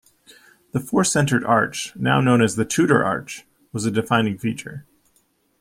[0.71, 4.87] The four-centered arch, now known as the Tudor arch, was a defining feature.